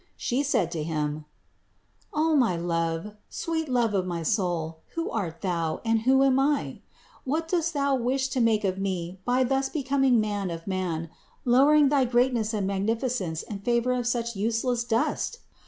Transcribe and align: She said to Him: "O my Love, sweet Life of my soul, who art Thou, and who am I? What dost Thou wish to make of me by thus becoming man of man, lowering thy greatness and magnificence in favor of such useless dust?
She 0.17 0.41
said 0.41 0.71
to 0.71 0.81
Him: 0.81 1.25
"O 2.11 2.35
my 2.35 2.55
Love, 2.55 3.11
sweet 3.29 3.69
Life 3.69 3.93
of 3.93 4.07
my 4.07 4.23
soul, 4.23 4.79
who 4.95 5.11
art 5.11 5.41
Thou, 5.41 5.79
and 5.85 6.01
who 6.09 6.23
am 6.23 6.39
I? 6.39 6.79
What 7.23 7.47
dost 7.49 7.75
Thou 7.75 7.93
wish 7.97 8.27
to 8.29 8.41
make 8.41 8.63
of 8.63 8.79
me 8.79 9.19
by 9.25 9.43
thus 9.43 9.69
becoming 9.69 10.19
man 10.19 10.49
of 10.49 10.65
man, 10.65 11.11
lowering 11.45 11.89
thy 11.89 12.05
greatness 12.05 12.51
and 12.51 12.65
magnificence 12.65 13.43
in 13.43 13.59
favor 13.59 13.91
of 13.91 14.07
such 14.07 14.35
useless 14.35 14.83
dust? 14.83 15.37